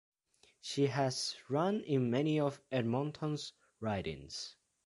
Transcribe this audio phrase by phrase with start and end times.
[0.61, 4.55] She has run in many of Edmonton's ridings.